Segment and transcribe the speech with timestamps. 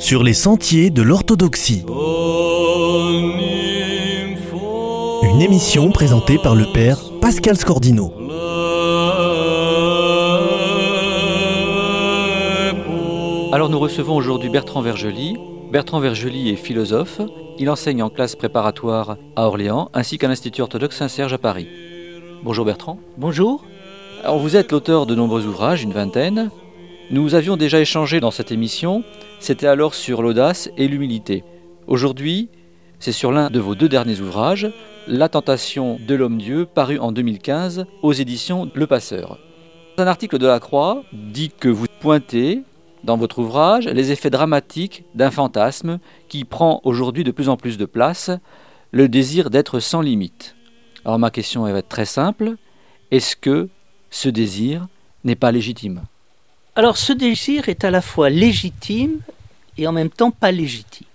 [0.00, 1.84] Sur les sentiers de l'orthodoxie.
[5.22, 8.12] Une émission présentée par le père Pascal Scordino.
[13.52, 15.36] Alors nous recevons aujourd'hui Bertrand Vergely.
[15.70, 17.20] Bertrand Vergely est philosophe.
[17.60, 21.68] Il enseigne en classe préparatoire à Orléans ainsi qu'à l'Institut orthodoxe Saint-Serge à Paris.
[22.42, 22.98] Bonjour Bertrand.
[23.16, 23.64] Bonjour.
[24.24, 26.50] Alors vous êtes l'auteur de nombreux ouvrages, une vingtaine.
[27.10, 29.02] Nous avions déjà échangé dans cette émission,
[29.40, 31.42] c'était alors sur l'audace et l'humilité.
[31.86, 32.50] Aujourd'hui,
[32.98, 34.70] c'est sur l'un de vos deux derniers ouvrages,
[35.06, 39.38] La tentation de l'homme-dieu, paru en 2015 aux éditions Le Passeur.
[39.96, 42.60] Un article de la Croix dit que vous pointez
[43.04, 47.78] dans votre ouvrage les effets dramatiques d'un fantasme qui prend aujourd'hui de plus en plus
[47.78, 48.30] de place,
[48.90, 50.56] le désir d'être sans limite.
[51.06, 52.56] Alors ma question va être très simple.
[53.10, 53.70] Est-ce que
[54.10, 54.88] ce désir
[55.24, 56.02] n'est pas légitime?
[56.78, 59.18] Alors ce désir est à la fois légitime
[59.78, 61.08] et en même temps pas légitime.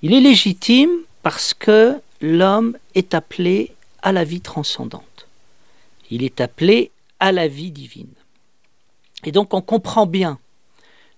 [0.00, 0.92] Il est légitime
[1.24, 5.26] parce que l'homme est appelé à la vie transcendante.
[6.08, 8.14] Il est appelé à la vie divine.
[9.24, 10.38] Et donc on comprend bien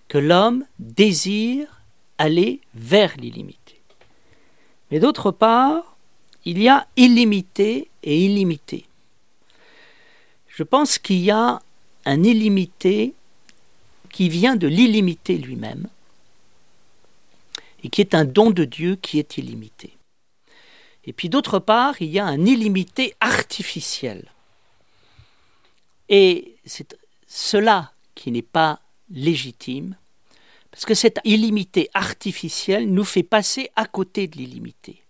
[0.09, 1.83] que l'homme désire
[2.17, 3.83] aller vers l'illimité.
[4.91, 5.99] Mais d'autre part,
[6.47, 8.87] il y a illimité et illimité.
[10.49, 11.61] Je pense qu'il y a
[12.07, 13.13] un illimité
[14.17, 15.89] qui vient de l'illimité lui-même
[17.85, 19.93] et qui est un don de Dieu qui est illimité.
[21.05, 24.33] Et puis d'autre part, il y a un illimité artificiel.
[26.09, 26.97] Et c'est
[27.29, 29.97] cela qui n'est pas légitime,
[30.71, 35.03] parce que cette illimité artificielle nous fait passer à côté de l'illimité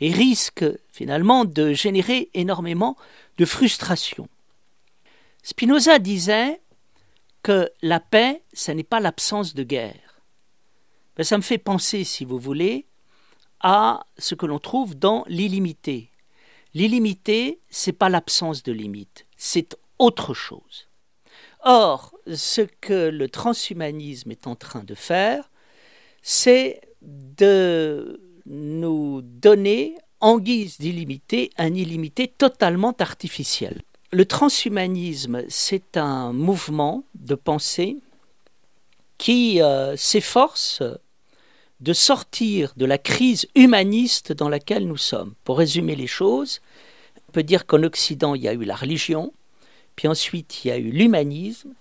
[0.00, 2.96] et risque finalement de générer énormément
[3.36, 4.26] de frustration.
[5.42, 6.62] Spinoza disait
[7.42, 10.22] que la paix, ce n'est pas l'absence de guerre.
[11.16, 12.86] Ben, ça me fait penser, si vous voulez,
[13.60, 16.10] à ce que l'on trouve dans l'illimité.
[16.74, 20.88] L'illimité, c'est pas l'absence de limite, c'est autre chose.
[21.64, 25.50] Or, ce que le transhumanisme est en train de faire,
[26.22, 33.82] c'est de nous donner en guise d'illimité un illimité totalement artificiel.
[34.14, 37.96] Le transhumanisme, c'est un mouvement de pensée
[39.16, 40.82] qui euh, s'efforce
[41.80, 45.32] de sortir de la crise humaniste dans laquelle nous sommes.
[45.44, 46.60] Pour résumer les choses,
[47.26, 49.32] on peut dire qu'en Occident, il y a eu la religion,
[49.96, 51.72] puis ensuite il y a eu l'humanisme,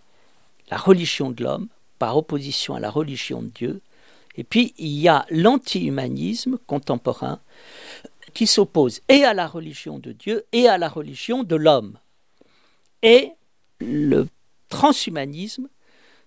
[0.69, 1.67] la religion de l'homme,
[1.99, 3.81] par opposition à la religion de Dieu,
[4.37, 7.41] et puis il y a l'anti-humanisme contemporain
[8.33, 11.97] qui s'oppose et à la religion de Dieu et à la religion de l'homme.
[13.03, 13.31] Et
[13.79, 14.27] le
[14.69, 15.67] transhumanisme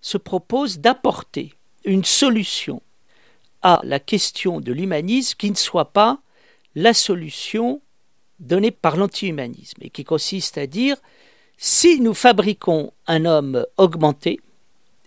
[0.01, 1.55] se propose d'apporter
[1.85, 2.83] une solution
[3.63, 6.21] à la question de l'humanisme qui ne soit pas
[6.75, 7.81] la solution
[8.41, 10.97] donnée par l'anti-humanisme et qui consiste à dire
[11.57, 14.41] si nous fabriquons un homme augmenté,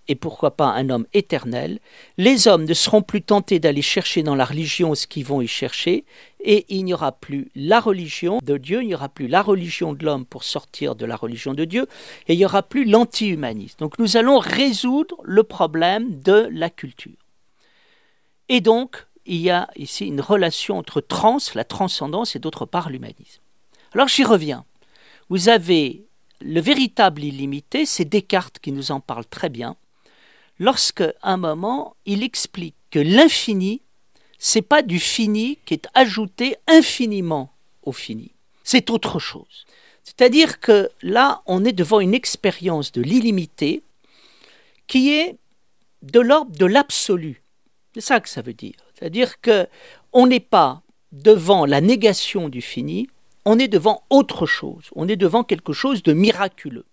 [0.08, 1.80] et pourquoi pas un homme éternel,
[2.18, 5.48] les hommes ne seront plus tentés d'aller chercher dans la religion ce qu'ils vont y
[5.48, 6.06] chercher,
[6.40, 9.94] et il n'y aura plus la religion de Dieu, il n'y aura plus la religion
[9.94, 11.88] de l'homme pour sortir de la religion de Dieu,
[12.28, 13.78] et il n'y aura plus l'anti-humanisme.
[13.80, 17.18] Donc nous allons résoudre le problème de la culture.
[18.50, 22.90] Et donc, il y a ici une relation entre trans, la transcendance, et d'autre part
[22.90, 23.42] l'humanisme.
[23.94, 24.64] Alors j'y reviens.
[25.30, 26.06] Vous avez
[26.40, 29.76] le véritable illimité, c'est Descartes qui nous en parle très bien,
[30.60, 33.82] lorsque, à un moment, il explique que l'infini,
[34.40, 37.52] c'est pas du fini qui est ajouté infiniment
[37.84, 38.32] au fini.
[38.64, 39.66] C'est autre chose.
[40.04, 43.82] C'est-à-dire que là, on est devant une expérience de l'illimité
[44.88, 45.38] qui est
[46.02, 47.42] de l'ordre de l'absolu.
[47.94, 48.76] C'est ça que ça veut dire.
[48.94, 49.68] C'est-à-dire que
[50.14, 50.82] on n'est pas
[51.12, 53.10] devant la négation du fini,
[53.46, 56.86] on est devant autre chose, on est devant quelque chose de miraculeux.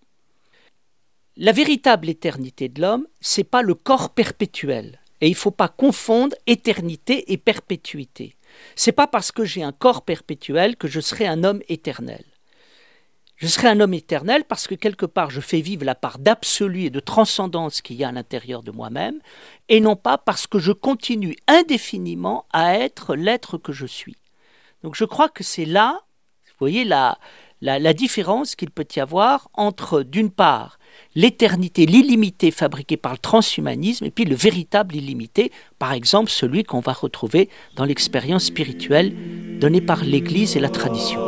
[1.37, 5.00] La véritable éternité de l'homme, c'est pas le corps perpétuel.
[5.21, 8.36] Et il ne faut pas confondre éternité et perpétuité.
[8.77, 12.25] C'est pas parce que j'ai un corps perpétuel que je serai un homme éternel.
[13.34, 16.84] Je serai un homme éternel parce que quelque part je fais vivre la part d'absolu
[16.84, 19.19] et de transcendance qu'il y a à l'intérieur de moi-même,
[19.69, 24.16] et non pas parce que je continue indéfiniment à être l'être que je suis.
[24.84, 26.04] Donc je crois que c'est là
[26.54, 27.19] vous voyez la,
[27.60, 30.78] la, différence qu'il peut y avoir entre, d'une part,
[31.14, 36.80] l'éternité, l'illimité fabriquée par le transhumanisme, et puis le véritable illimité, par exemple celui qu'on
[36.80, 39.14] va retrouver dans l'expérience spirituelle
[39.60, 41.20] donnée par l'Église et la tradition.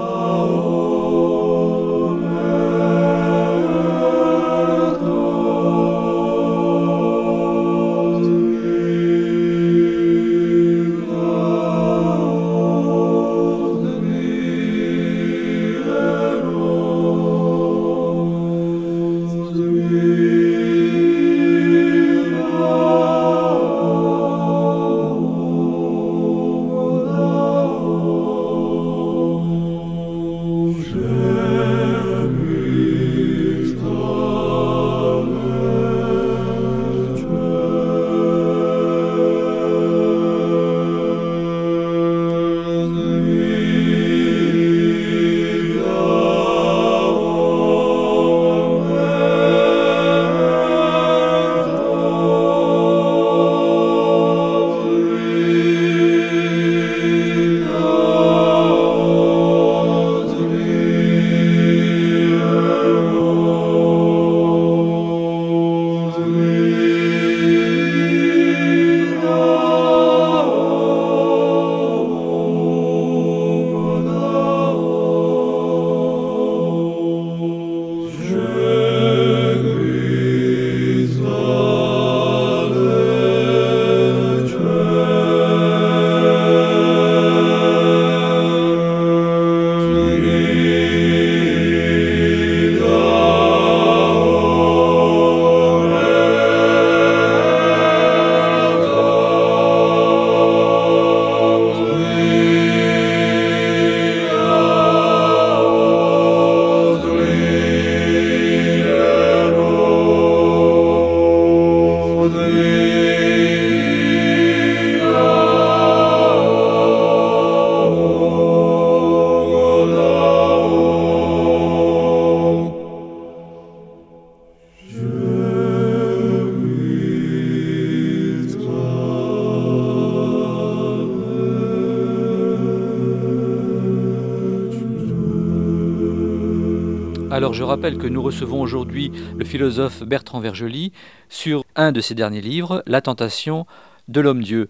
[137.46, 140.90] Alors je rappelle que nous recevons aujourd'hui le philosophe Bertrand Vergely
[141.28, 143.68] sur un de ses derniers livres, La tentation
[144.08, 144.68] de l'homme-dieu.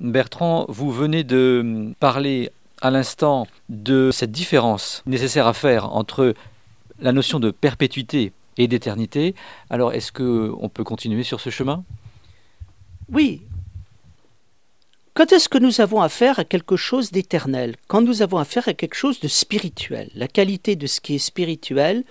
[0.00, 2.50] Bertrand, vous venez de parler
[2.82, 6.34] à l'instant de cette différence nécessaire à faire entre
[7.00, 9.34] la notion de perpétuité et d'éternité.
[9.70, 11.84] Alors est-ce qu'on peut continuer sur ce chemin?
[13.10, 13.40] Oui,
[15.14, 17.74] quand est-ce que nous avons affaire à quelque chose d'éternel?
[17.88, 20.10] Quand nous avons affaire à quelque chose de spirituel.
[20.14, 22.04] La qualité de ce qui est spirituel,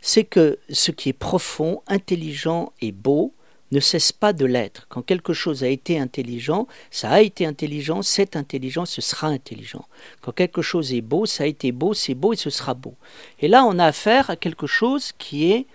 [0.00, 3.34] c'est que ce qui est profond, intelligent et beau
[3.72, 4.86] ne cesse pas de l'être.
[4.88, 9.86] Quand quelque chose a été intelligent, ça a été intelligent, c'est intelligent, ce sera intelligent.
[10.20, 12.94] Quand quelque chose est beau, ça a été beau, c'est beau et ce sera beau.
[13.40, 15.66] Et là, on a affaire à quelque chose qui est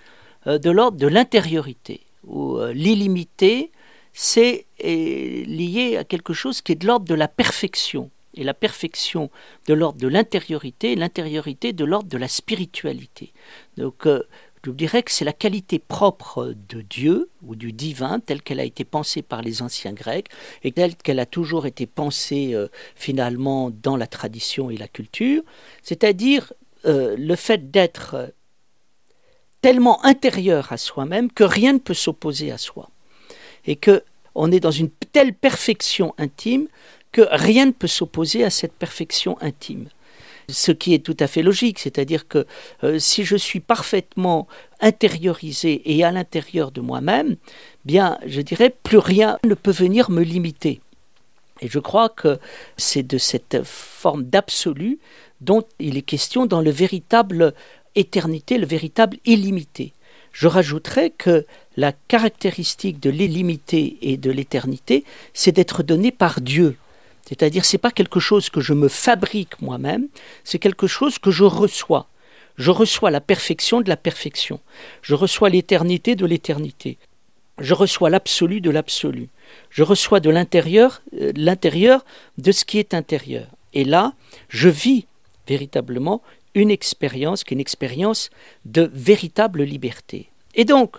[0.47, 3.71] euh, de l'ordre de l'intériorité, où euh, l'illimité,
[4.21, 8.11] c'est lié à quelque chose qui est de l'ordre de la perfection.
[8.33, 9.31] Et la perfection
[9.65, 13.31] de l'ordre de l'intériorité, l'intériorité de l'ordre de la spiritualité.
[13.77, 14.23] Donc, euh,
[14.65, 18.65] je dirais que c'est la qualité propre de Dieu ou du divin telle qu'elle a
[18.65, 20.27] été pensée par les anciens Grecs
[20.63, 25.43] et telle qu'elle a toujours été pensée euh, finalement dans la tradition et la culture,
[25.81, 26.51] c'est-à-dire
[26.85, 28.33] euh, le fait d'être
[29.61, 32.89] tellement intérieur à soi-même que rien ne peut s'opposer à soi
[33.65, 34.03] et que
[34.35, 36.67] on est dans une telle perfection intime
[37.11, 39.87] que rien ne peut s'opposer à cette perfection intime.
[40.47, 42.45] Ce qui est tout à fait logique, c'est-à-dire que
[42.83, 44.47] euh, si je suis parfaitement
[44.81, 47.35] intériorisé et à l'intérieur de moi-même,
[47.85, 50.81] bien, je dirais, plus rien ne peut venir me limiter.
[51.61, 52.39] Et je crois que
[52.77, 54.99] c'est de cette forme d'absolu
[55.41, 57.53] dont il est question dans le véritable
[57.95, 59.93] éternité, le véritable illimité.
[60.31, 61.45] Je rajouterais que
[61.77, 66.77] la caractéristique de l'illimité et de l'éternité, c'est d'être donné par Dieu.
[67.27, 70.07] C'est-à-dire, ce n'est pas quelque chose que je me fabrique moi-même,
[70.43, 72.07] c'est quelque chose que je reçois.
[72.57, 74.59] Je reçois la perfection de la perfection.
[75.01, 76.97] Je reçois l'éternité de l'éternité.
[77.59, 79.29] Je reçois l'absolu de l'absolu.
[79.69, 82.03] Je reçois de l'intérieur euh, l'intérieur
[82.37, 83.47] de ce qui est intérieur.
[83.73, 84.13] Et là,
[84.49, 85.05] je vis
[85.47, 86.21] véritablement
[86.59, 88.29] une expérience qui est une expérience
[88.65, 90.29] de véritable liberté.
[90.55, 90.97] Et donc,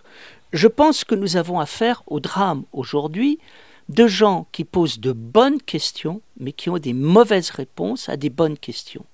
[0.52, 3.38] je pense que nous avons affaire au drame aujourd'hui
[3.88, 8.30] de gens qui posent de bonnes questions, mais qui ont des mauvaises réponses à des
[8.30, 9.04] bonnes questions.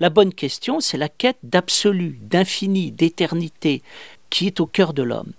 [0.00, 3.82] La bonne question, c'est la quête d'absolu, d'infini, d'éternité,
[4.30, 5.32] qui est au cœur de l'homme.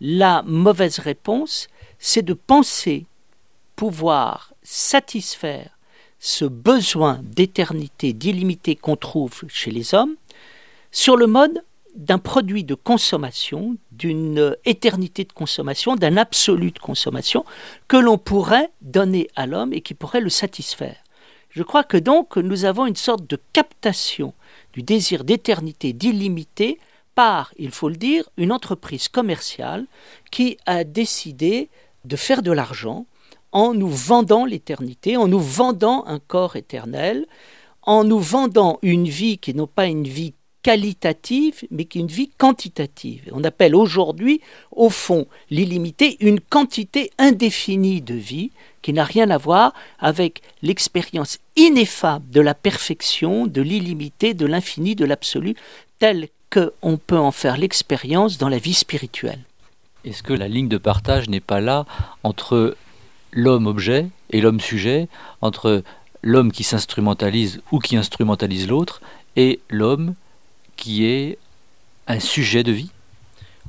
[0.00, 3.06] La mauvaise réponse, c'est de penser
[3.76, 5.78] pouvoir satisfaire
[6.20, 10.14] ce besoin d'éternité, d'illimité qu'on trouve chez les hommes,
[10.92, 11.64] sur le mode
[11.96, 17.44] d'un produit de consommation, d'une éternité de consommation, d'un absolu de consommation
[17.88, 20.96] que l'on pourrait donner à l'homme et qui pourrait le satisfaire.
[21.48, 24.34] Je crois que donc nous avons une sorte de captation
[24.72, 26.78] du désir d'éternité, d'illimité,
[27.16, 29.86] par, il faut le dire, une entreprise commerciale
[30.30, 31.68] qui a décidé
[32.04, 33.06] de faire de l'argent
[33.52, 37.26] en nous vendant l'éternité, en nous vendant un corps éternel,
[37.82, 42.08] en nous vendant une vie qui n'est pas une vie qualitative, mais qui est une
[42.08, 43.22] vie quantitative.
[43.32, 44.40] On appelle aujourd'hui,
[44.72, 48.50] au fond, l'illimité une quantité indéfinie de vie
[48.82, 54.94] qui n'a rien à voir avec l'expérience ineffable de la perfection, de l'illimité, de l'infini,
[54.94, 55.54] de l'absolu,
[55.98, 59.40] telle qu'on peut en faire l'expérience dans la vie spirituelle.
[60.04, 61.84] Est-ce que la ligne de partage n'est pas là
[62.22, 62.76] entre
[63.32, 65.08] l'homme-objet et l'homme-sujet,
[65.40, 65.82] entre
[66.22, 69.00] l'homme qui s'instrumentalise ou qui instrumentalise l'autre,
[69.36, 70.14] et l'homme
[70.76, 71.38] qui est
[72.06, 72.90] un sujet de vie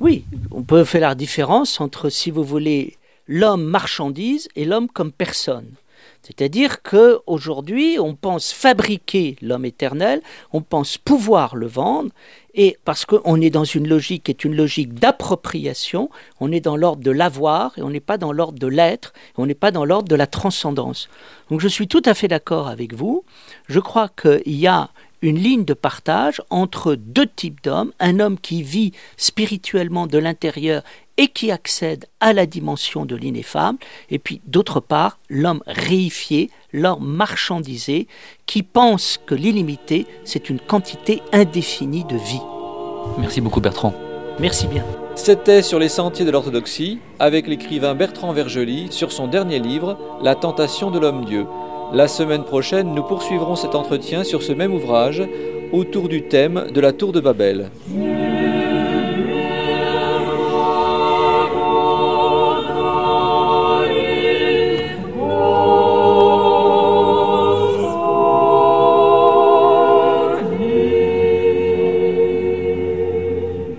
[0.00, 2.96] Oui, on peut faire la différence entre, si vous voulez,
[3.28, 5.70] l'homme marchandise et l'homme comme personne.
[6.22, 12.10] C'est-à-dire qu'aujourd'hui, on pense fabriquer l'homme éternel, on pense pouvoir le vendre,
[12.54, 16.76] et parce qu'on est dans une logique qui est une logique d'appropriation, on est dans
[16.76, 19.84] l'ordre de l'avoir et on n'est pas dans l'ordre de l'être, on n'est pas dans
[19.84, 21.08] l'ordre de la transcendance.
[21.50, 23.24] Donc je suis tout à fait d'accord avec vous.
[23.68, 24.90] Je crois qu'il y a
[25.22, 30.82] une ligne de partage entre deux types d'hommes, un homme qui vit spirituellement de l'intérieur
[31.16, 33.78] et qui accède à la dimension de l'ineffable,
[34.10, 38.08] et puis d'autre part l'homme réifié, l'homme marchandisé,
[38.46, 42.40] qui pense que l'illimité, c'est une quantité indéfinie de vie.
[43.18, 43.94] Merci beaucoup Bertrand.
[44.40, 44.84] Merci bien.
[45.14, 50.34] C'était sur les sentiers de l'orthodoxie avec l'écrivain Bertrand Vergely sur son dernier livre, La
[50.34, 51.46] tentation de l'homme-dieu.
[51.94, 55.22] La semaine prochaine, nous poursuivrons cet entretien sur ce même ouvrage
[55.72, 57.70] autour du thème de la tour de Babel.